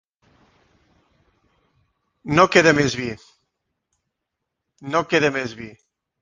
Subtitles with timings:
[2.39, 2.97] No queda més
[5.59, 5.69] vi.